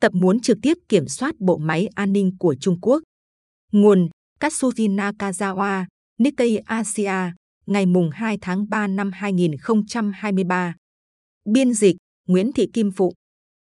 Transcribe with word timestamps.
tập 0.00 0.12
muốn 0.14 0.40
trực 0.40 0.58
tiếp 0.62 0.74
kiểm 0.88 1.08
soát 1.08 1.34
bộ 1.38 1.56
máy 1.56 1.88
an 1.94 2.12
ninh 2.12 2.36
của 2.38 2.54
Trung 2.60 2.80
Quốc. 2.80 3.02
Nguồn 3.72 4.08
Katsuri 4.40 4.88
Nakazawa, 4.88 5.84
Nikkei 6.18 6.56
Asia, 6.56 7.32
ngày 7.66 7.86
mùng 7.86 8.10
2 8.10 8.38
tháng 8.40 8.68
3 8.68 8.86
năm 8.86 9.10
2023. 9.12 10.74
Biên 11.44 11.72
dịch 11.72 11.96
Nguyễn 12.28 12.52
Thị 12.52 12.66
Kim 12.72 12.90
Phụ. 12.90 13.12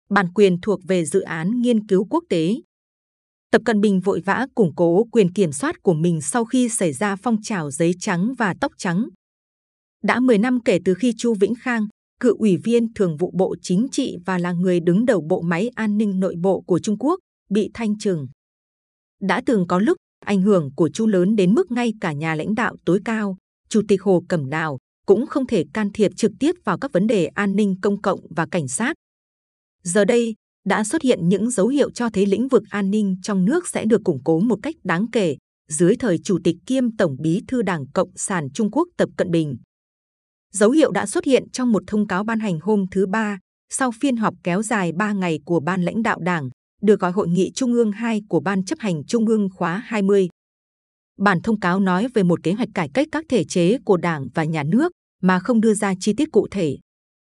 Bản 0.09 0.33
quyền 0.33 0.61
thuộc 0.61 0.79
về 0.87 1.05
dự 1.05 1.21
án 1.21 1.61
nghiên 1.61 1.87
cứu 1.87 2.07
quốc 2.09 2.23
tế. 2.29 2.55
Tập 3.51 3.61
Cận 3.65 3.81
Bình 3.81 3.99
vội 3.99 4.21
vã 4.25 4.47
củng 4.55 4.75
cố 4.75 5.03
quyền 5.11 5.33
kiểm 5.33 5.51
soát 5.51 5.75
của 5.83 5.93
mình 5.93 6.21
sau 6.21 6.45
khi 6.45 6.69
xảy 6.69 6.93
ra 6.93 7.15
phong 7.15 7.41
trào 7.41 7.71
giấy 7.71 7.93
trắng 7.99 8.33
và 8.37 8.55
tóc 8.61 8.71
trắng. 8.77 9.05
Đã 10.03 10.19
10 10.19 10.37
năm 10.37 10.59
kể 10.65 10.79
từ 10.85 10.93
khi 10.93 11.13
Chu 11.17 11.33
Vĩnh 11.33 11.53
Khang, 11.55 11.87
cựu 12.25 12.37
ủy 12.37 12.57
viên 12.57 12.93
thường 12.93 13.17
vụ 13.17 13.31
Bộ 13.35 13.55
Chính 13.61 13.87
trị 13.91 14.17
và 14.25 14.37
là 14.37 14.51
người 14.51 14.79
đứng 14.79 15.05
đầu 15.05 15.21
bộ 15.21 15.41
máy 15.41 15.69
an 15.75 15.97
ninh 15.97 16.19
nội 16.19 16.35
bộ 16.41 16.61
của 16.61 16.79
Trung 16.79 16.97
Quốc, 16.99 17.19
bị 17.49 17.69
thanh 17.73 17.97
trừng. 17.97 18.27
Đã 19.21 19.41
từng 19.45 19.67
có 19.67 19.79
lúc 19.79 19.97
ảnh 20.25 20.41
hưởng 20.41 20.69
của 20.75 20.89
Chu 20.89 21.07
lớn 21.07 21.35
đến 21.35 21.53
mức 21.53 21.71
ngay 21.71 21.93
cả 22.01 22.13
nhà 22.13 22.35
lãnh 22.35 22.55
đạo 22.55 22.75
tối 22.85 22.99
cao, 23.05 23.37
Chủ 23.69 23.81
tịch 23.87 24.01
Hồ 24.01 24.23
Cẩm 24.29 24.49
Đào 24.49 24.77
cũng 25.05 25.27
không 25.27 25.47
thể 25.47 25.65
can 25.73 25.91
thiệp 25.93 26.11
trực 26.15 26.31
tiếp 26.39 26.55
vào 26.63 26.77
các 26.77 26.91
vấn 26.93 27.07
đề 27.07 27.25
an 27.25 27.55
ninh 27.55 27.75
công 27.81 28.01
cộng 28.01 28.19
và 28.29 28.47
cảnh 28.51 28.67
sát. 28.67 28.93
Giờ 29.83 30.05
đây, 30.05 30.35
đã 30.65 30.83
xuất 30.83 31.01
hiện 31.01 31.29
những 31.29 31.49
dấu 31.49 31.67
hiệu 31.67 31.91
cho 31.91 32.09
thấy 32.09 32.25
lĩnh 32.25 32.47
vực 32.47 32.63
an 32.69 32.91
ninh 32.91 33.15
trong 33.23 33.45
nước 33.45 33.67
sẽ 33.67 33.85
được 33.85 34.01
củng 34.03 34.23
cố 34.23 34.39
một 34.39 34.59
cách 34.63 34.75
đáng 34.83 35.05
kể 35.11 35.37
dưới 35.69 35.95
thời 35.95 36.17
Chủ 36.23 36.39
tịch 36.43 36.55
kiêm 36.65 36.97
Tổng 36.97 37.15
bí 37.19 37.41
thư 37.47 37.61
Đảng 37.61 37.85
Cộng 37.93 38.09
sản 38.15 38.47
Trung 38.53 38.71
Quốc 38.71 38.87
Tập 38.97 39.09
Cận 39.17 39.31
Bình. 39.31 39.57
Dấu 40.55 40.71
hiệu 40.71 40.91
đã 40.91 41.05
xuất 41.05 41.25
hiện 41.25 41.49
trong 41.49 41.71
một 41.71 41.83
thông 41.87 42.07
cáo 42.07 42.23
ban 42.23 42.39
hành 42.39 42.59
hôm 42.59 42.85
thứ 42.91 43.05
Ba 43.07 43.39
sau 43.69 43.91
phiên 44.01 44.17
họp 44.17 44.33
kéo 44.43 44.63
dài 44.63 44.91
3 44.91 45.13
ngày 45.13 45.39
của 45.45 45.59
Ban 45.59 45.83
lãnh 45.83 46.03
đạo 46.03 46.19
Đảng, 46.19 46.49
được 46.81 46.99
gọi 46.99 47.11
Hội 47.11 47.27
nghị 47.27 47.51
Trung 47.55 47.73
ương 47.73 47.91
2 47.91 48.21
của 48.29 48.39
Ban 48.39 48.65
chấp 48.65 48.79
hành 48.79 49.05
Trung 49.05 49.25
ương 49.25 49.49
khóa 49.49 49.83
20. 49.85 50.29
Bản 51.19 51.41
thông 51.41 51.59
cáo 51.59 51.79
nói 51.79 52.07
về 52.13 52.23
một 52.23 52.39
kế 52.43 52.53
hoạch 52.53 52.69
cải 52.73 52.89
cách 52.93 53.07
các 53.11 53.25
thể 53.29 53.43
chế 53.43 53.77
của 53.85 53.97
Đảng 53.97 54.27
và 54.33 54.43
Nhà 54.43 54.63
nước 54.63 54.91
mà 55.21 55.39
không 55.39 55.61
đưa 55.61 55.73
ra 55.73 55.93
chi 55.99 56.13
tiết 56.17 56.31
cụ 56.31 56.47
thể. 56.51 56.77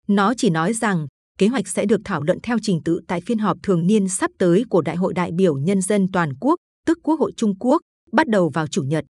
Nó 0.08 0.34
chỉ 0.36 0.50
nói 0.50 0.72
rằng 0.72 1.06
kế 1.38 1.48
hoạch 1.48 1.68
sẽ 1.68 1.86
được 1.86 2.00
thảo 2.04 2.22
luận 2.22 2.38
theo 2.42 2.56
trình 2.62 2.80
tự 2.84 3.00
tại 3.08 3.20
phiên 3.20 3.38
họp 3.38 3.58
thường 3.62 3.86
niên 3.86 4.08
sắp 4.08 4.30
tới 4.38 4.64
của 4.70 4.80
Đại 4.80 4.96
hội 4.96 5.14
đại 5.14 5.30
biểu 5.32 5.56
Nhân 5.56 5.82
dân 5.82 6.06
toàn 6.12 6.34
quốc, 6.40 6.56
tức 6.86 6.98
Quốc 7.02 7.20
hội 7.20 7.32
Trung 7.36 7.54
Quốc, 7.58 7.82
bắt 8.12 8.28
đầu 8.28 8.48
vào 8.48 8.66
Chủ 8.66 8.82
nhật. 8.82 9.04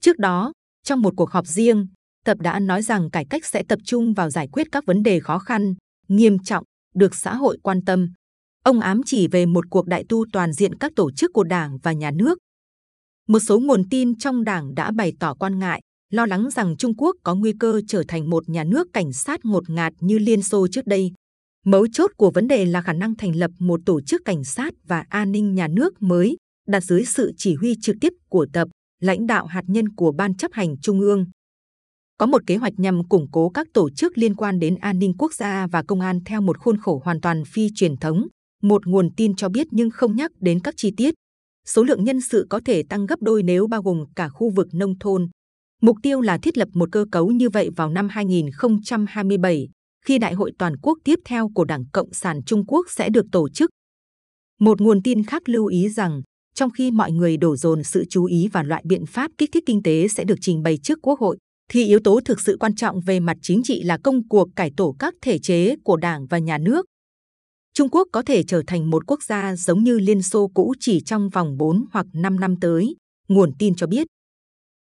Trước 0.00 0.18
đó, 0.18 0.52
trong 0.84 1.02
một 1.02 1.14
cuộc 1.16 1.30
họp 1.30 1.46
riêng, 1.46 1.86
Tập 2.28 2.38
đã 2.40 2.60
nói 2.60 2.82
rằng 2.82 3.10
cải 3.10 3.24
cách 3.30 3.46
sẽ 3.46 3.62
tập 3.68 3.78
trung 3.84 4.14
vào 4.14 4.30
giải 4.30 4.48
quyết 4.52 4.66
các 4.72 4.86
vấn 4.86 5.02
đề 5.02 5.20
khó 5.20 5.38
khăn, 5.38 5.74
nghiêm 6.08 6.38
trọng, 6.38 6.64
được 6.94 7.14
xã 7.14 7.34
hội 7.34 7.58
quan 7.62 7.84
tâm. 7.86 8.08
Ông 8.64 8.80
ám 8.80 9.00
chỉ 9.06 9.28
về 9.28 9.46
một 9.46 9.64
cuộc 9.70 9.86
đại 9.86 10.04
tu 10.08 10.24
toàn 10.32 10.52
diện 10.52 10.78
các 10.78 10.92
tổ 10.96 11.10
chức 11.10 11.30
của 11.32 11.44
Đảng 11.44 11.78
và 11.82 11.92
Nhà 11.92 12.10
nước. 12.10 12.38
Một 13.28 13.38
số 13.38 13.60
nguồn 13.60 13.88
tin 13.90 14.18
trong 14.18 14.44
Đảng 14.44 14.74
đã 14.74 14.90
bày 14.90 15.12
tỏ 15.20 15.34
quan 15.34 15.58
ngại, 15.58 15.80
lo 16.12 16.26
lắng 16.26 16.50
rằng 16.50 16.76
Trung 16.76 16.96
Quốc 16.96 17.16
có 17.24 17.34
nguy 17.34 17.52
cơ 17.60 17.80
trở 17.88 18.02
thành 18.08 18.30
một 18.30 18.48
nhà 18.48 18.64
nước 18.64 18.86
cảnh 18.92 19.12
sát 19.12 19.40
ngột 19.44 19.70
ngạt 19.70 19.92
như 20.00 20.18
Liên 20.18 20.42
Xô 20.42 20.66
trước 20.68 20.86
đây. 20.86 21.12
Mấu 21.64 21.86
chốt 21.92 22.10
của 22.16 22.30
vấn 22.30 22.48
đề 22.48 22.64
là 22.64 22.82
khả 22.82 22.92
năng 22.92 23.16
thành 23.16 23.36
lập 23.36 23.50
một 23.58 23.80
tổ 23.86 24.00
chức 24.00 24.22
cảnh 24.24 24.44
sát 24.44 24.74
và 24.86 25.04
an 25.08 25.32
ninh 25.32 25.54
nhà 25.54 25.68
nước 25.68 26.02
mới, 26.02 26.36
đặt 26.68 26.84
dưới 26.84 27.04
sự 27.04 27.32
chỉ 27.36 27.54
huy 27.54 27.74
trực 27.82 27.96
tiếp 28.00 28.12
của 28.28 28.46
tập, 28.52 28.68
lãnh 29.00 29.26
đạo 29.26 29.46
hạt 29.46 29.62
nhân 29.66 29.88
của 29.88 30.12
Ban 30.12 30.34
chấp 30.34 30.52
hành 30.52 30.76
Trung 30.80 31.00
ương 31.00 31.26
có 32.18 32.26
một 32.26 32.42
kế 32.46 32.56
hoạch 32.56 32.72
nhằm 32.76 33.08
củng 33.08 33.26
cố 33.32 33.48
các 33.48 33.66
tổ 33.74 33.90
chức 33.90 34.18
liên 34.18 34.34
quan 34.34 34.58
đến 34.58 34.74
an 34.74 34.98
ninh 34.98 35.12
quốc 35.18 35.34
gia 35.34 35.66
và 35.66 35.82
công 35.82 36.00
an 36.00 36.20
theo 36.24 36.40
một 36.40 36.58
khuôn 36.58 36.76
khổ 36.78 37.02
hoàn 37.04 37.20
toàn 37.20 37.42
phi 37.44 37.68
truyền 37.74 37.96
thống. 37.96 38.26
Một 38.62 38.86
nguồn 38.86 39.10
tin 39.16 39.36
cho 39.36 39.48
biết 39.48 39.66
nhưng 39.70 39.90
không 39.90 40.16
nhắc 40.16 40.30
đến 40.40 40.60
các 40.60 40.74
chi 40.76 40.92
tiết. 40.96 41.14
Số 41.66 41.82
lượng 41.82 42.04
nhân 42.04 42.20
sự 42.20 42.46
có 42.50 42.60
thể 42.64 42.82
tăng 42.88 43.06
gấp 43.06 43.22
đôi 43.22 43.42
nếu 43.42 43.66
bao 43.66 43.82
gồm 43.82 44.04
cả 44.16 44.28
khu 44.28 44.50
vực 44.50 44.68
nông 44.72 44.98
thôn. 44.98 45.28
Mục 45.82 45.96
tiêu 46.02 46.20
là 46.20 46.38
thiết 46.38 46.58
lập 46.58 46.68
một 46.72 46.88
cơ 46.92 47.04
cấu 47.12 47.28
như 47.28 47.48
vậy 47.48 47.70
vào 47.76 47.90
năm 47.90 48.08
2027, 48.08 49.68
khi 50.06 50.18
đại 50.18 50.34
hội 50.34 50.52
toàn 50.58 50.76
quốc 50.82 50.98
tiếp 51.04 51.18
theo 51.24 51.50
của 51.54 51.64
Đảng 51.64 51.84
Cộng 51.92 52.12
sản 52.12 52.40
Trung 52.46 52.66
Quốc 52.66 52.86
sẽ 52.90 53.08
được 53.10 53.26
tổ 53.32 53.48
chức. 53.48 53.70
Một 54.60 54.80
nguồn 54.80 55.02
tin 55.02 55.24
khác 55.24 55.48
lưu 55.48 55.66
ý 55.66 55.88
rằng, 55.88 56.22
trong 56.54 56.70
khi 56.70 56.90
mọi 56.90 57.12
người 57.12 57.36
đổ 57.36 57.56
dồn 57.56 57.82
sự 57.84 58.04
chú 58.10 58.24
ý 58.24 58.48
vào 58.48 58.64
loại 58.64 58.82
biện 58.86 59.06
pháp 59.06 59.30
kích 59.38 59.50
thích 59.52 59.64
kinh 59.66 59.82
tế 59.82 60.08
sẽ 60.08 60.24
được 60.24 60.38
trình 60.40 60.62
bày 60.62 60.78
trước 60.82 60.98
Quốc 61.02 61.20
hội, 61.20 61.38
thì 61.68 61.86
yếu 61.86 62.00
tố 62.04 62.20
thực 62.24 62.40
sự 62.40 62.56
quan 62.60 62.74
trọng 62.74 63.00
về 63.00 63.20
mặt 63.20 63.36
chính 63.42 63.62
trị 63.64 63.82
là 63.82 63.98
công 64.04 64.28
cuộc 64.28 64.48
cải 64.56 64.70
tổ 64.76 64.96
các 64.98 65.14
thể 65.22 65.38
chế 65.38 65.76
của 65.84 65.96
Đảng 65.96 66.26
và 66.26 66.38
Nhà 66.38 66.58
nước. 66.58 66.86
Trung 67.74 67.88
Quốc 67.88 68.08
có 68.12 68.22
thể 68.22 68.42
trở 68.42 68.62
thành 68.66 68.90
một 68.90 69.06
quốc 69.06 69.22
gia 69.22 69.56
giống 69.56 69.84
như 69.84 69.98
Liên 69.98 70.22
Xô 70.22 70.50
cũ 70.54 70.74
chỉ 70.80 71.00
trong 71.00 71.28
vòng 71.28 71.56
4 71.56 71.84
hoặc 71.92 72.06
5 72.12 72.40
năm 72.40 72.54
tới, 72.60 72.96
nguồn 73.28 73.52
tin 73.58 73.74
cho 73.74 73.86
biết. 73.86 74.06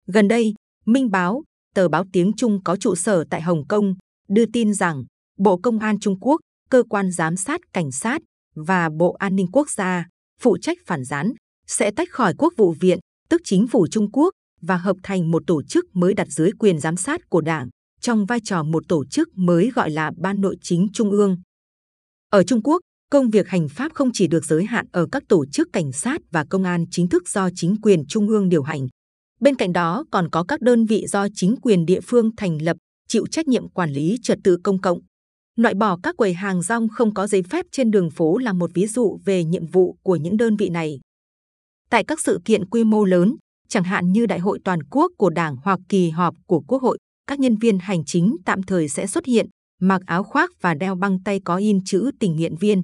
Gần 0.06 0.28
đây, 0.28 0.54
Minh 0.86 1.10
Báo, 1.10 1.42
tờ 1.74 1.88
báo 1.88 2.04
tiếng 2.12 2.32
Trung 2.36 2.62
có 2.64 2.76
trụ 2.76 2.94
sở 2.94 3.24
tại 3.30 3.42
Hồng 3.42 3.66
Kông, 3.68 3.94
đưa 4.28 4.44
tin 4.52 4.74
rằng 4.74 5.04
Bộ 5.38 5.56
Công 5.62 5.78
an 5.78 6.00
Trung 6.00 6.20
Quốc, 6.20 6.40
cơ 6.70 6.82
quan 6.90 7.10
giám 7.10 7.36
sát 7.36 7.60
cảnh 7.72 7.92
sát 7.92 8.22
và 8.54 8.88
Bộ 8.98 9.12
An 9.12 9.36
ninh 9.36 9.46
Quốc 9.52 9.70
gia 9.70 10.06
phụ 10.40 10.58
trách 10.62 10.78
phản 10.86 11.04
gián 11.04 11.32
sẽ 11.66 11.90
tách 11.90 12.08
khỏi 12.10 12.34
Quốc 12.38 12.52
vụ 12.56 12.74
viện, 12.80 12.98
tức 13.28 13.40
chính 13.44 13.66
phủ 13.68 13.86
Trung 13.90 14.10
Quốc 14.12 14.30
và 14.60 14.76
hợp 14.76 14.96
thành 15.02 15.30
một 15.30 15.42
tổ 15.46 15.62
chức 15.62 15.84
mới 15.96 16.14
đặt 16.14 16.28
dưới 16.28 16.50
quyền 16.58 16.78
giám 16.78 16.96
sát 16.96 17.20
của 17.28 17.40
Đảng 17.40 17.68
trong 18.00 18.26
vai 18.26 18.40
trò 18.44 18.62
một 18.62 18.88
tổ 18.88 19.04
chức 19.04 19.28
mới 19.34 19.70
gọi 19.74 19.90
là 19.90 20.10
Ban 20.16 20.40
Nội 20.40 20.56
chính 20.62 20.88
Trung 20.92 21.10
ương. 21.10 21.36
Ở 22.30 22.42
Trung 22.42 22.62
Quốc, 22.62 22.80
công 23.10 23.30
việc 23.30 23.48
hành 23.48 23.68
pháp 23.68 23.92
không 23.94 24.10
chỉ 24.12 24.26
được 24.26 24.44
giới 24.44 24.64
hạn 24.64 24.86
ở 24.92 25.06
các 25.12 25.22
tổ 25.28 25.46
chức 25.46 25.68
cảnh 25.72 25.92
sát 25.92 26.20
và 26.30 26.44
công 26.50 26.64
an 26.64 26.84
chính 26.90 27.08
thức 27.08 27.28
do 27.28 27.48
chính 27.54 27.76
quyền 27.82 28.06
Trung 28.06 28.28
ương 28.28 28.48
điều 28.48 28.62
hành. 28.62 28.88
Bên 29.40 29.54
cạnh 29.54 29.72
đó 29.72 30.04
còn 30.10 30.28
có 30.30 30.44
các 30.44 30.60
đơn 30.60 30.84
vị 30.84 31.06
do 31.08 31.26
chính 31.34 31.56
quyền 31.62 31.86
địa 31.86 32.00
phương 32.00 32.30
thành 32.36 32.62
lập, 32.62 32.76
chịu 33.08 33.26
trách 33.26 33.48
nhiệm 33.48 33.68
quản 33.68 33.90
lý 33.90 34.16
trật 34.22 34.38
tự 34.44 34.58
công 34.64 34.80
cộng. 34.80 35.00
Loại 35.56 35.74
bỏ 35.74 35.98
các 36.02 36.16
quầy 36.16 36.34
hàng 36.34 36.62
rong 36.62 36.88
không 36.88 37.14
có 37.14 37.26
giấy 37.26 37.42
phép 37.42 37.66
trên 37.72 37.90
đường 37.90 38.10
phố 38.10 38.38
là 38.38 38.52
một 38.52 38.70
ví 38.74 38.86
dụ 38.86 39.18
về 39.24 39.44
nhiệm 39.44 39.66
vụ 39.66 39.96
của 40.02 40.16
những 40.16 40.36
đơn 40.36 40.56
vị 40.56 40.68
này. 40.68 41.00
Tại 41.90 42.04
các 42.04 42.20
sự 42.20 42.40
kiện 42.44 42.66
quy 42.66 42.84
mô 42.84 43.04
lớn, 43.04 43.36
chẳng 43.68 43.84
hạn 43.84 44.12
như 44.12 44.26
đại 44.26 44.38
hội 44.38 44.58
toàn 44.64 44.82
quốc 44.82 45.12
của 45.18 45.30
đảng 45.30 45.56
hoặc 45.62 45.80
kỳ 45.88 46.10
họp 46.10 46.34
của 46.46 46.60
quốc 46.60 46.82
hội, 46.82 46.98
các 47.26 47.38
nhân 47.38 47.56
viên 47.56 47.78
hành 47.78 48.04
chính 48.04 48.36
tạm 48.44 48.62
thời 48.62 48.88
sẽ 48.88 49.06
xuất 49.06 49.26
hiện, 49.26 49.46
mặc 49.80 50.02
áo 50.06 50.24
khoác 50.24 50.50
và 50.60 50.74
đeo 50.74 50.94
băng 50.94 51.22
tay 51.22 51.40
có 51.44 51.56
in 51.56 51.84
chữ 51.84 52.10
tình 52.20 52.36
nguyện 52.36 52.56
viên. 52.60 52.82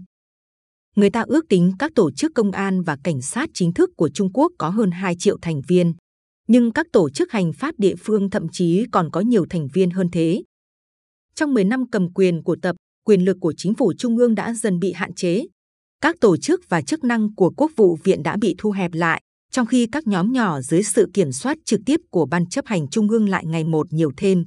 Người 0.97 1.11
ta 1.11 1.25
ước 1.27 1.45
tính 1.49 1.73
các 1.79 1.93
tổ 1.95 2.11
chức 2.11 2.33
công 2.35 2.51
an 2.51 2.83
và 2.83 2.97
cảnh 3.05 3.23
sát 3.23 3.51
chính 3.55 3.73
thức 3.73 3.91
của 3.97 4.09
Trung 4.15 4.33
Quốc 4.33 4.53
có 4.59 4.69
hơn 4.69 4.91
2 4.91 5.17
triệu 5.19 5.39
thành 5.43 5.61
viên. 5.69 5.95
Nhưng 6.49 6.73
các 6.73 6.87
tổ 6.93 7.11
chức 7.11 7.33
hành 7.33 7.53
pháp 7.53 7.75
địa 7.79 7.95
phương 7.99 8.31
thậm 8.31 8.47
chí 8.53 8.85
còn 8.93 9.11
có 9.11 9.21
nhiều 9.21 9.47
thành 9.51 9.69
viên 9.73 9.91
hơn 9.91 10.09
thế. 10.13 10.43
Trong 11.35 11.55
10 11.55 11.65
năm 11.65 11.91
cầm 11.91 12.13
quyền 12.13 12.43
của 12.43 12.57
tập, 12.63 12.77
quyền 13.05 13.25
lực 13.25 13.37
của 13.41 13.55
chính 13.57 13.75
phủ 13.75 13.93
trung 13.99 14.17
ương 14.17 14.35
đã 14.35 14.55
dần 14.55 14.79
bị 14.79 14.93
hạn 14.93 15.15
chế. 15.15 15.45
Các 16.01 16.17
tổ 16.21 16.37
chức 16.37 16.61
và 16.69 16.83
chức 16.83 17.05
năng 17.05 17.35
của 17.35 17.53
quốc 17.57 17.71
vụ 17.77 17.99
viện 18.05 18.23
đã 18.23 18.37
bị 18.41 18.55
thu 18.59 18.71
hẹp 18.71 18.95
lại, 18.95 19.23
trong 19.55 19.67
khi 19.67 19.87
các 19.93 20.07
nhóm 20.07 20.33
nhỏ 20.33 20.61
dưới 20.61 20.83
sự 20.83 21.11
kiểm 21.15 21.33
soát 21.33 21.59
trực 21.65 21.81
tiếp 21.87 22.01
của 22.11 22.27
Ban 22.27 22.47
chấp 22.47 22.67
hành 22.67 22.89
Trung 22.89 23.09
ương 23.09 23.29
lại 23.29 23.47
ngày 23.47 23.65
một 23.65 23.93
nhiều 23.93 24.13
thêm. 24.17 24.47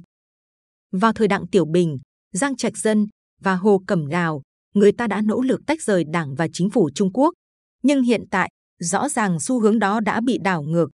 Vào 0.92 1.12
thời 1.12 1.28
Đặng 1.28 1.46
Tiểu 1.46 1.64
Bình, 1.64 1.98
Giang 2.32 2.56
Trạch 2.56 2.76
Dân 2.76 3.06
và 3.40 3.54
Hồ 3.54 3.82
Cẩm 3.86 4.08
Đào, 4.08 4.42
người 4.74 4.92
ta 4.92 5.06
đã 5.06 5.20
nỗ 5.20 5.40
lực 5.40 5.60
tách 5.66 5.82
rời 5.82 6.04
Đảng 6.12 6.34
và 6.34 6.48
Chính 6.52 6.70
phủ 6.70 6.90
Trung 6.94 7.12
Quốc. 7.12 7.34
Nhưng 7.82 8.02
hiện 8.02 8.24
tại, 8.30 8.50
rõ 8.80 9.08
ràng 9.08 9.40
xu 9.40 9.60
hướng 9.60 9.78
đó 9.78 10.00
đã 10.00 10.20
bị 10.20 10.38
đảo 10.42 10.62
ngược. 10.62 10.90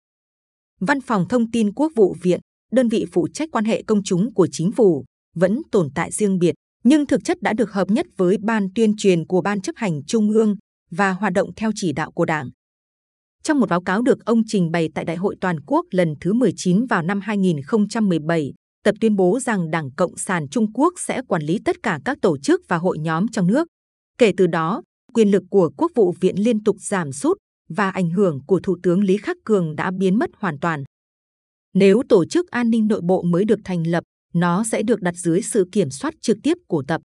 Văn 0.81 1.01
phòng 1.01 1.29
Thông 1.29 1.51
tin 1.51 1.73
Quốc 1.73 1.93
vụ 1.97 2.17
Viện, 2.23 2.41
đơn 2.73 2.89
vị 2.89 3.07
phụ 3.13 3.29
trách 3.35 3.49
quan 3.53 3.65
hệ 3.65 3.83
công 3.83 4.03
chúng 4.05 4.35
của 4.35 4.49
chính 4.53 4.73
phủ, 4.73 5.05
vẫn 5.37 5.63
tồn 5.73 5.89
tại 5.95 6.11
riêng 6.13 6.39
biệt, 6.39 6.55
nhưng 6.85 7.07
thực 7.07 7.25
chất 7.25 7.43
đã 7.43 7.53
được 7.53 7.73
hợp 7.73 7.91
nhất 7.91 8.07
với 8.17 8.37
Ban 8.43 8.69
tuyên 8.75 8.97
truyền 8.97 9.27
của 9.27 9.41
Ban 9.41 9.61
chấp 9.61 9.73
hành 9.77 10.05
Trung 10.05 10.31
ương 10.31 10.57
và 10.91 11.13
hoạt 11.13 11.33
động 11.33 11.51
theo 11.57 11.71
chỉ 11.75 11.93
đạo 11.93 12.11
của 12.11 12.25
Đảng. 12.25 12.51
Trong 13.43 13.61
một 13.61 13.69
báo 13.69 13.83
cáo 13.83 14.03
được 14.03 14.25
ông 14.25 14.43
trình 14.47 14.71
bày 14.71 14.89
tại 14.95 15.05
Đại 15.05 15.17
hội 15.17 15.37
Toàn 15.41 15.61
quốc 15.67 15.87
lần 15.91 16.15
thứ 16.21 16.33
19 16.33 16.87
vào 16.87 17.03
năm 17.03 17.21
2017, 17.21 18.53
Tập 18.85 18.95
tuyên 19.01 19.17
bố 19.17 19.41
rằng 19.41 19.71
Đảng 19.71 19.91
Cộng 19.97 20.17
sản 20.17 20.49
Trung 20.49 20.73
Quốc 20.73 20.95
sẽ 20.97 21.23
quản 21.29 21.43
lý 21.43 21.59
tất 21.65 21.77
cả 21.83 21.99
các 22.05 22.19
tổ 22.23 22.39
chức 22.39 22.61
và 22.69 22.77
hội 22.77 22.99
nhóm 22.99 23.29
trong 23.29 23.47
nước. 23.47 23.69
Kể 24.19 24.33
từ 24.37 24.47
đó, 24.47 24.83
quyền 25.15 25.31
lực 25.31 25.43
của 25.51 25.71
Quốc 25.77 25.93
vụ 25.95 26.15
viện 26.21 26.37
liên 26.39 26.65
tục 26.65 26.77
giảm 26.81 27.13
sút 27.13 27.39
và 27.69 27.91
ảnh 27.91 28.11
hưởng 28.11 28.41
của 28.47 28.61
Thủ 28.63 28.77
tướng 28.83 29.05
Lý 29.05 29.17
Khắc 29.17 29.37
Cường 29.45 29.77
đã 29.77 29.91
biến 29.99 30.19
mất 30.19 30.31
hoàn 30.37 30.59
toàn. 30.59 30.85
Nếu 31.75 32.03
tổ 32.09 32.25
chức 32.25 32.51
an 32.51 32.71
ninh 32.71 32.87
nội 32.87 33.01
bộ 33.05 33.23
mới 33.23 33.45
được 33.45 33.59
thành 33.65 33.87
lập, 33.87 34.05
nó 34.35 34.65
sẽ 34.65 34.83
được 34.83 35.01
đặt 35.01 35.15
dưới 35.17 35.43
sự 35.43 35.69
kiểm 35.73 35.91
soát 35.91 36.15
trực 36.21 36.37
tiếp 36.43 36.57
của 36.69 36.83
tập. 36.89 37.01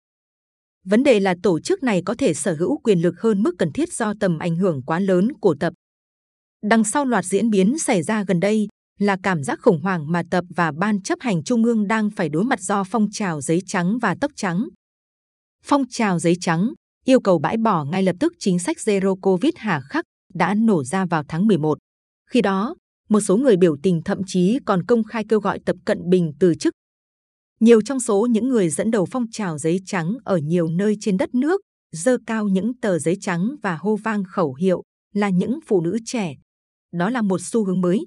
Vấn 0.85 1.03
đề 1.03 1.21
là 1.21 1.35
tổ 1.43 1.61
chức 1.61 1.83
này 1.83 2.03
có 2.05 2.15
thể 2.19 2.35
sở 2.35 2.55
hữu 2.55 2.79
quyền 2.79 3.03
lực 3.03 3.21
hơn 3.21 3.43
mức 3.43 3.55
cần 3.59 3.73
thiết 3.73 3.93
do 3.93 4.13
tầm 4.21 4.39
ảnh 4.39 4.57
hưởng 4.57 4.83
quá 4.83 5.01
lớn 5.01 5.33
của 5.41 5.55
tập. 5.61 5.73
Đằng 6.65 6.85
sau 6.85 7.05
loạt 7.05 7.25
diễn 7.25 7.51
biến 7.51 7.79
xảy 7.79 8.03
ra 8.03 8.25
gần 8.25 8.41
đây 8.41 8.69
là 8.99 9.17
cảm 9.23 9.43
giác 9.43 9.59
khủng 9.63 9.81
hoảng 9.81 10.13
mà 10.13 10.23
tập 10.31 10.45
và 10.57 10.73
ban 10.73 11.03
chấp 11.03 11.19
hành 11.21 11.45
trung 11.45 11.65
ương 11.65 11.87
đang 11.87 12.11
phải 12.11 12.29
đối 12.29 12.45
mặt 12.45 12.61
do 12.61 12.85
phong 12.85 13.07
trào 13.13 13.41
giấy 13.41 13.63
trắng 13.67 13.99
và 14.03 14.17
tóc 14.21 14.33
trắng. 14.37 14.69
Phong 15.65 15.85
trào 15.91 16.19
giấy 16.19 16.37
trắng 16.41 16.73
yêu 17.05 17.21
cầu 17.21 17.39
bãi 17.39 17.57
bỏ 17.57 17.85
ngay 17.85 18.03
lập 18.03 18.17
tức 18.21 18.33
chính 18.39 18.59
sách 18.59 18.77
Zero 18.77 19.17
Covid 19.17 19.53
hà 19.57 19.81
khắc 19.81 20.05
đã 20.35 20.55
nổ 20.55 20.85
ra 20.85 21.07
vào 21.07 21.23
tháng 21.29 21.47
11. 21.47 21.79
Khi 22.31 22.43
đó, 22.43 22.75
một 23.09 23.21
số 23.21 23.37
người 23.37 23.57
biểu 23.57 23.77
tình 23.83 24.03
thậm 24.05 24.21
chí 24.27 24.59
còn 24.67 24.87
công 24.87 25.05
khai 25.05 25.25
kêu 25.29 25.41
gọi 25.41 25.59
Tập 25.67 25.77
Cận 25.85 26.11
Bình 26.11 26.33
từ 26.41 26.55
chức. 26.55 26.73
Nhiều 27.61 27.81
trong 27.83 28.01
số 28.01 28.27
những 28.31 28.49
người 28.49 28.69
dẫn 28.69 28.91
đầu 28.91 29.07
phong 29.11 29.25
trào 29.33 29.59
giấy 29.59 29.81
trắng 29.87 30.15
ở 30.25 30.37
nhiều 30.37 30.69
nơi 30.69 30.97
trên 31.01 31.17
đất 31.17 31.35
nước 31.35 31.61
dơ 31.93 32.19
cao 32.27 32.49
những 32.49 32.73
tờ 32.81 32.99
giấy 32.99 33.17
trắng 33.21 33.57
và 33.63 33.77
hô 33.77 33.97
vang 33.97 34.25
khẩu 34.25 34.55
hiệu 34.55 34.83
là 35.15 35.29
những 35.29 35.59
phụ 35.67 35.81
nữ 35.81 35.99
trẻ. 36.05 36.35
Đó 36.95 37.11
là 37.11 37.23
một 37.23 37.41
xu 37.41 37.65
hướng 37.65 37.81
mới. 37.81 38.07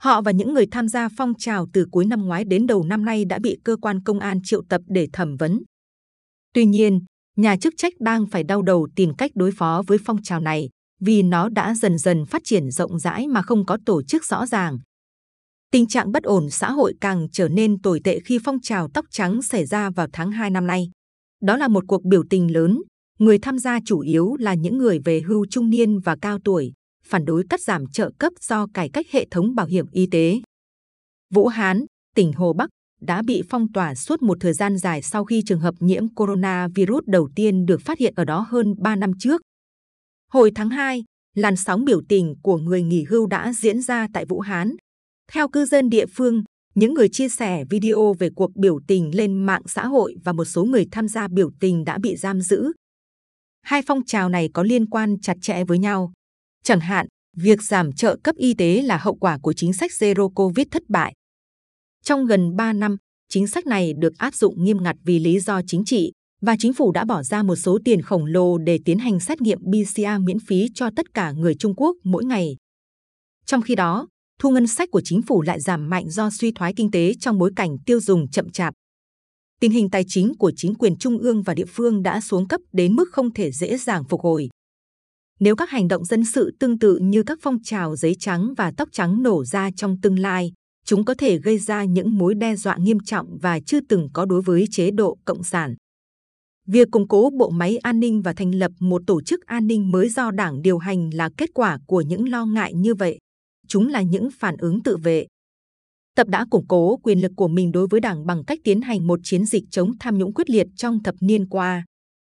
Họ 0.00 0.22
và 0.22 0.30
những 0.30 0.54
người 0.54 0.66
tham 0.70 0.88
gia 0.88 1.08
phong 1.16 1.32
trào 1.38 1.66
từ 1.72 1.86
cuối 1.90 2.06
năm 2.06 2.22
ngoái 2.22 2.44
đến 2.44 2.66
đầu 2.66 2.84
năm 2.84 3.04
nay 3.04 3.24
đã 3.24 3.38
bị 3.42 3.58
cơ 3.64 3.76
quan 3.76 4.02
công 4.02 4.18
an 4.18 4.38
triệu 4.44 4.62
tập 4.68 4.80
để 4.86 5.08
thẩm 5.12 5.36
vấn. 5.36 5.60
Tuy 6.54 6.66
nhiên, 6.66 7.00
nhà 7.36 7.56
chức 7.56 7.74
trách 7.76 7.92
đang 8.00 8.26
phải 8.26 8.44
đau 8.44 8.62
đầu 8.62 8.88
tìm 8.96 9.14
cách 9.18 9.30
đối 9.34 9.50
phó 9.52 9.82
với 9.86 9.98
phong 10.04 10.22
trào 10.22 10.40
này 10.40 10.68
vì 11.00 11.22
nó 11.22 11.48
đã 11.48 11.74
dần 11.74 11.98
dần 11.98 12.26
phát 12.26 12.42
triển 12.44 12.70
rộng 12.70 12.98
rãi 12.98 13.28
mà 13.28 13.42
không 13.42 13.66
có 13.66 13.78
tổ 13.86 14.02
chức 14.02 14.24
rõ 14.24 14.46
ràng. 14.46 14.78
Tình 15.70 15.86
trạng 15.86 16.12
bất 16.12 16.22
ổn 16.22 16.50
xã 16.50 16.70
hội 16.70 16.94
càng 17.00 17.26
trở 17.32 17.48
nên 17.48 17.80
tồi 17.82 18.00
tệ 18.04 18.20
khi 18.24 18.38
phong 18.44 18.60
trào 18.60 18.88
tóc 18.94 19.04
trắng 19.10 19.42
xảy 19.42 19.66
ra 19.66 19.90
vào 19.90 20.06
tháng 20.12 20.30
2 20.30 20.50
năm 20.50 20.66
nay. 20.66 20.90
Đó 21.42 21.56
là 21.56 21.68
một 21.68 21.84
cuộc 21.88 22.04
biểu 22.04 22.22
tình 22.30 22.52
lớn, 22.52 22.82
người 23.18 23.38
tham 23.38 23.58
gia 23.58 23.78
chủ 23.84 24.00
yếu 24.00 24.36
là 24.38 24.54
những 24.54 24.78
người 24.78 24.98
về 25.04 25.20
hưu 25.20 25.46
trung 25.50 25.70
niên 25.70 25.98
và 25.98 26.16
cao 26.22 26.38
tuổi, 26.44 26.72
phản 27.06 27.24
đối 27.24 27.44
cắt 27.50 27.60
giảm 27.60 27.86
trợ 27.86 28.10
cấp 28.18 28.32
do 28.40 28.66
cải 28.74 28.88
cách 28.88 29.06
hệ 29.10 29.26
thống 29.30 29.54
bảo 29.54 29.66
hiểm 29.66 29.86
y 29.92 30.06
tế. 30.06 30.40
Vũ 31.34 31.46
Hán, 31.46 31.84
tỉnh 32.14 32.32
Hồ 32.32 32.52
Bắc, 32.52 32.70
đã 33.00 33.22
bị 33.22 33.42
phong 33.48 33.72
tỏa 33.72 33.94
suốt 33.94 34.22
một 34.22 34.38
thời 34.40 34.52
gian 34.52 34.78
dài 34.78 35.02
sau 35.02 35.24
khi 35.24 35.42
trường 35.46 35.60
hợp 35.60 35.74
nhiễm 35.80 36.14
coronavirus 36.14 37.04
đầu 37.06 37.28
tiên 37.34 37.66
được 37.66 37.80
phát 37.80 37.98
hiện 37.98 38.12
ở 38.16 38.24
đó 38.24 38.46
hơn 38.48 38.74
3 38.78 38.96
năm 38.96 39.12
trước. 39.18 39.42
Hồi 40.32 40.50
tháng 40.54 40.70
2, 40.70 41.04
làn 41.34 41.56
sóng 41.56 41.84
biểu 41.84 42.00
tình 42.08 42.34
của 42.42 42.58
người 42.58 42.82
nghỉ 42.82 43.04
hưu 43.08 43.26
đã 43.26 43.52
diễn 43.52 43.82
ra 43.82 44.08
tại 44.12 44.26
Vũ 44.26 44.40
Hán. 44.40 44.76
Theo 45.32 45.48
cư 45.48 45.64
dân 45.64 45.88
địa 45.88 46.06
phương, 46.06 46.42
những 46.74 46.94
người 46.94 47.08
chia 47.08 47.28
sẻ 47.28 47.64
video 47.70 48.14
về 48.18 48.28
cuộc 48.36 48.56
biểu 48.56 48.78
tình 48.86 49.14
lên 49.14 49.46
mạng 49.46 49.62
xã 49.66 49.86
hội 49.86 50.14
và 50.24 50.32
một 50.32 50.44
số 50.44 50.64
người 50.64 50.86
tham 50.92 51.08
gia 51.08 51.28
biểu 51.28 51.50
tình 51.60 51.84
đã 51.84 51.98
bị 51.98 52.16
giam 52.16 52.40
giữ. 52.40 52.72
Hai 53.62 53.82
phong 53.86 54.04
trào 54.04 54.28
này 54.28 54.50
có 54.54 54.62
liên 54.62 54.86
quan 54.86 55.20
chặt 55.20 55.36
chẽ 55.40 55.64
với 55.64 55.78
nhau. 55.78 56.12
Chẳng 56.66 56.80
hạn, 56.80 57.06
việc 57.36 57.62
giảm 57.62 57.92
trợ 57.92 58.16
cấp 58.24 58.36
y 58.36 58.54
tế 58.54 58.82
là 58.82 58.96
hậu 58.96 59.14
quả 59.14 59.38
của 59.42 59.52
chính 59.52 59.72
sách 59.72 59.90
Zero 59.90 60.28
Covid 60.28 60.66
thất 60.70 60.82
bại. 60.88 61.12
Trong 62.04 62.26
gần 62.26 62.56
3 62.56 62.72
năm, 62.72 62.96
chính 63.28 63.46
sách 63.46 63.66
này 63.66 63.92
được 63.98 64.18
áp 64.18 64.34
dụng 64.34 64.64
nghiêm 64.64 64.82
ngặt 64.82 64.96
vì 65.04 65.18
lý 65.18 65.40
do 65.40 65.60
chính 65.66 65.84
trị 65.84 66.12
và 66.42 66.56
chính 66.58 66.72
phủ 66.72 66.92
đã 66.92 67.04
bỏ 67.04 67.22
ra 67.22 67.42
một 67.42 67.56
số 67.56 67.78
tiền 67.84 68.02
khổng 68.02 68.26
lồ 68.26 68.58
để 68.58 68.78
tiến 68.84 68.98
hành 68.98 69.20
xét 69.20 69.40
nghiệm 69.40 69.58
PCR 69.58 70.20
miễn 70.20 70.38
phí 70.38 70.66
cho 70.74 70.90
tất 70.96 71.14
cả 71.14 71.32
người 71.32 71.54
Trung 71.54 71.74
Quốc 71.76 71.96
mỗi 72.04 72.24
ngày. 72.24 72.56
Trong 73.44 73.62
khi 73.62 73.74
đó, 73.74 74.08
thu 74.38 74.50
ngân 74.50 74.66
sách 74.66 74.90
của 74.90 75.02
chính 75.04 75.22
phủ 75.22 75.42
lại 75.42 75.60
giảm 75.60 75.90
mạnh 75.90 76.10
do 76.10 76.30
suy 76.30 76.52
thoái 76.52 76.72
kinh 76.76 76.90
tế 76.90 77.14
trong 77.20 77.38
bối 77.38 77.50
cảnh 77.56 77.76
tiêu 77.86 78.00
dùng 78.00 78.28
chậm 78.30 78.50
chạp. 78.50 78.74
Tình 79.60 79.70
hình 79.70 79.90
tài 79.90 80.04
chính 80.08 80.32
của 80.38 80.52
chính 80.56 80.74
quyền 80.74 80.96
trung 80.96 81.18
ương 81.18 81.42
và 81.42 81.54
địa 81.54 81.66
phương 81.68 82.02
đã 82.02 82.20
xuống 82.20 82.48
cấp 82.48 82.60
đến 82.72 82.96
mức 82.96 83.08
không 83.12 83.32
thể 83.32 83.52
dễ 83.52 83.76
dàng 83.76 84.04
phục 84.08 84.20
hồi. 84.20 84.48
Nếu 85.40 85.56
các 85.56 85.70
hành 85.70 85.88
động 85.88 86.04
dân 86.04 86.24
sự 86.24 86.56
tương 86.60 86.78
tự 86.78 86.98
như 87.02 87.22
các 87.22 87.38
phong 87.42 87.58
trào 87.62 87.96
giấy 87.96 88.16
trắng 88.18 88.54
và 88.56 88.72
tóc 88.76 88.88
trắng 88.92 89.22
nổ 89.22 89.44
ra 89.44 89.70
trong 89.76 90.00
tương 90.00 90.18
lai, 90.18 90.52
chúng 90.84 91.04
có 91.04 91.14
thể 91.14 91.38
gây 91.38 91.58
ra 91.58 91.84
những 91.84 92.18
mối 92.18 92.34
đe 92.34 92.56
dọa 92.56 92.76
nghiêm 92.76 92.98
trọng 93.04 93.38
và 93.38 93.60
chưa 93.60 93.80
từng 93.88 94.08
có 94.12 94.24
đối 94.24 94.42
với 94.42 94.64
chế 94.70 94.90
độ 94.90 95.18
cộng 95.24 95.42
sản. 95.42 95.74
Việc 96.66 96.88
củng 96.90 97.08
cố 97.08 97.30
bộ 97.38 97.50
máy 97.50 97.76
an 97.76 98.00
ninh 98.00 98.22
và 98.22 98.32
thành 98.32 98.54
lập 98.54 98.72
một 98.78 99.02
tổ 99.06 99.22
chức 99.22 99.46
an 99.46 99.66
ninh 99.66 99.90
mới 99.90 100.08
do 100.08 100.30
đảng 100.30 100.62
điều 100.62 100.78
hành 100.78 101.10
là 101.14 101.30
kết 101.36 101.50
quả 101.54 101.78
của 101.86 102.00
những 102.00 102.28
lo 102.28 102.46
ngại 102.46 102.74
như 102.74 102.94
vậy. 102.94 103.18
Chúng 103.68 103.88
là 103.88 104.02
những 104.02 104.28
phản 104.38 104.56
ứng 104.56 104.82
tự 104.82 104.96
vệ. 104.96 105.26
Tập 106.16 106.28
đã 106.28 106.46
củng 106.50 106.66
cố 106.68 106.96
quyền 106.96 107.20
lực 107.20 107.32
của 107.36 107.48
mình 107.48 107.72
đối 107.72 107.86
với 107.86 108.00
đảng 108.00 108.26
bằng 108.26 108.44
cách 108.44 108.58
tiến 108.64 108.80
hành 108.80 109.06
một 109.06 109.20
chiến 109.22 109.46
dịch 109.46 109.64
chống 109.70 109.98
tham 110.00 110.18
nhũng 110.18 110.34
quyết 110.34 110.50
liệt 110.50 110.66
trong 110.76 111.02
thập 111.02 111.14
niên 111.20 111.48
qua. 111.48 111.84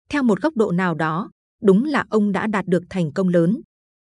Theo 0.09 0.23
một 0.23 0.41
góc 0.41 0.57
độ 0.57 0.71
nào 0.71 0.95
đó, 0.95 1.31
đúng 1.63 1.85
là 1.85 2.05
ông 2.11 2.33
đã 2.33 2.47
đạt 2.47 2.67
được 2.67 2.83
thành 2.91 3.13
công 3.13 3.29
lớn. 3.29 3.61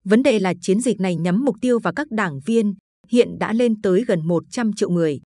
Vấn 0.05 0.23
đề 0.23 0.39
là 0.39 0.53
chiến 0.61 0.79
dịch 0.79 0.99
này 0.99 1.15
nhắm 1.15 1.45
mục 1.45 1.55
tiêu 1.61 1.79
vào 1.79 1.93
các 1.93 2.11
đảng 2.11 2.39
viên, 2.45 2.73
hiện 3.09 3.39
đã 3.39 3.53
lên 3.53 3.81
tới 3.81 4.03
gần 4.07 4.27
100 4.27 4.73
triệu 4.73 4.89
người. 4.89 5.21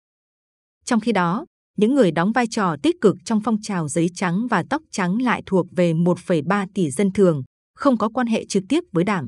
Trong 0.86 1.00
khi 1.00 1.12
đó, 1.12 1.46
những 1.78 1.96
người 1.96 2.12
đóng 2.12 2.32
vai 2.32 2.48
trò 2.48 2.76
tích 2.84 2.96
cực 3.02 3.16
trong 3.26 3.42
phong 3.44 3.62
trào 3.62 3.88
giấy 3.88 4.10
trắng 4.16 4.48
và 4.50 4.64
tóc 4.70 4.82
trắng 4.92 5.22
lại 5.22 5.44
thuộc 5.46 5.66
về 5.72 5.94
1,3 5.94 6.68
tỷ 6.74 6.92
dân 6.92 7.12
thường, 7.12 7.44
không 7.76 7.98
có 7.98 8.10
quan 8.10 8.28
hệ 8.28 8.46
trực 8.46 8.64
tiếp 8.70 8.84
với 8.92 9.04
đảng. 9.04 9.28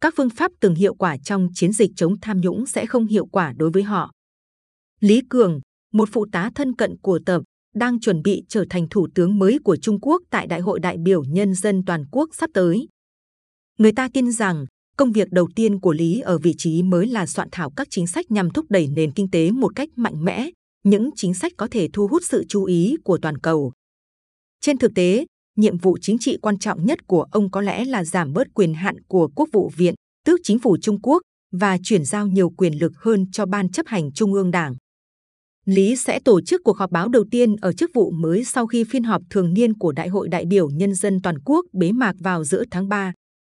Các 0.00 0.14
phương 0.16 0.30
pháp 0.30 0.52
từng 0.60 0.74
hiệu 0.74 0.94
quả 0.94 1.16
trong 1.18 1.48
chiến 1.54 1.72
dịch 1.72 1.90
chống 1.96 2.20
tham 2.20 2.40
nhũng 2.40 2.66
sẽ 2.66 2.86
không 2.86 3.06
hiệu 3.06 3.26
quả 3.26 3.52
đối 3.56 3.70
với 3.70 3.82
họ. 3.82 4.10
Lý 5.00 5.22
Cường, 5.30 5.60
một 5.92 6.08
phụ 6.12 6.26
tá 6.32 6.50
thân 6.54 6.76
cận 6.76 6.96
của 7.02 7.20
Tập, 7.26 7.42
đang 7.76 8.00
chuẩn 8.00 8.22
bị 8.22 8.42
trở 8.48 8.64
thành 8.70 8.86
thủ 8.90 9.08
tướng 9.14 9.38
mới 9.38 9.58
của 9.64 9.76
Trung 9.76 10.00
Quốc 10.00 10.22
tại 10.30 10.46
Đại 10.46 10.60
hội 10.60 10.80
đại 10.80 10.96
biểu 10.98 11.24
nhân 11.24 11.54
dân 11.54 11.82
toàn 11.86 12.04
quốc 12.10 12.30
sắp 12.32 12.50
tới. 12.54 12.88
Người 13.78 13.92
ta 13.92 14.08
tin 14.08 14.32
rằng 14.32 14.66
công 14.96 15.12
việc 15.12 15.28
đầu 15.30 15.48
tiên 15.54 15.80
của 15.80 15.92
Lý 15.92 16.20
ở 16.20 16.38
vị 16.38 16.54
trí 16.58 16.82
mới 16.82 17.06
là 17.06 17.26
soạn 17.26 17.48
thảo 17.52 17.70
các 17.70 17.86
chính 17.90 18.06
sách 18.06 18.30
nhằm 18.30 18.50
thúc 18.50 18.66
đẩy 18.68 18.86
nền 18.86 19.12
kinh 19.12 19.30
tế 19.30 19.50
một 19.50 19.72
cách 19.76 19.88
mạnh 19.96 20.24
mẽ, 20.24 20.50
những 20.84 21.10
chính 21.16 21.34
sách 21.34 21.52
có 21.56 21.68
thể 21.70 21.88
thu 21.92 22.06
hút 22.06 22.22
sự 22.24 22.44
chú 22.48 22.64
ý 22.64 22.96
của 23.04 23.18
toàn 23.22 23.38
cầu. 23.38 23.72
Trên 24.60 24.78
thực 24.78 24.94
tế, 24.94 25.26
nhiệm 25.56 25.78
vụ 25.78 25.98
chính 26.00 26.18
trị 26.18 26.38
quan 26.42 26.58
trọng 26.58 26.86
nhất 26.86 27.06
của 27.06 27.22
ông 27.30 27.50
có 27.50 27.60
lẽ 27.60 27.84
là 27.84 28.04
giảm 28.04 28.32
bớt 28.32 28.54
quyền 28.54 28.74
hạn 28.74 28.96
của 29.08 29.28
Quốc 29.34 29.48
vụ 29.52 29.70
viện, 29.76 29.94
tức 30.24 30.40
chính 30.42 30.58
phủ 30.58 30.76
Trung 30.82 31.00
Quốc 31.02 31.22
và 31.52 31.78
chuyển 31.82 32.04
giao 32.04 32.26
nhiều 32.26 32.50
quyền 32.50 32.78
lực 32.78 32.92
hơn 32.96 33.26
cho 33.32 33.46
Ban 33.46 33.68
chấp 33.68 33.86
hành 33.86 34.12
Trung 34.12 34.32
ương 34.32 34.50
Đảng. 34.50 34.74
Lý 35.66 35.96
sẽ 35.96 36.20
tổ 36.20 36.40
chức 36.40 36.60
cuộc 36.64 36.76
họp 36.76 36.90
báo 36.90 37.08
đầu 37.08 37.24
tiên 37.30 37.56
ở 37.60 37.72
chức 37.72 37.90
vụ 37.94 38.10
mới 38.10 38.44
sau 38.44 38.66
khi 38.66 38.84
phiên 38.84 39.02
họp 39.02 39.22
thường 39.30 39.54
niên 39.54 39.74
của 39.74 39.92
Đại 39.92 40.08
hội 40.08 40.28
đại 40.28 40.44
biểu 40.46 40.70
Nhân 40.70 40.94
dân 40.94 41.20
toàn 41.22 41.38
quốc 41.44 41.66
bế 41.72 41.92
mạc 41.92 42.16
vào 42.18 42.44
giữa 42.44 42.64
tháng 42.70 42.88
3. 42.88 43.12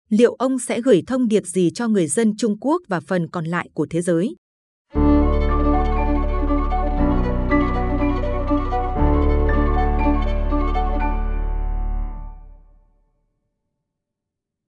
Liệu 0.08 0.34
ông 0.34 0.58
sẽ 0.58 0.80
gửi 0.80 1.02
thông 1.06 1.28
điệp 1.28 1.46
gì 1.46 1.70
cho 1.74 1.88
người 1.88 2.06
dân 2.06 2.36
Trung 2.36 2.56
Quốc 2.60 2.82
và 2.88 3.00
phần 3.00 3.28
còn 3.30 3.44
lại 3.44 3.68
của 3.74 3.86
thế 3.90 4.02
giới? 4.02 4.34